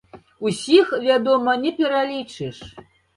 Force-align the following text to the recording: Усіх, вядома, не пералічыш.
Усіх, 0.49 0.87
вядома, 1.07 1.53
не 1.65 1.73
пералічыш. 1.81 2.57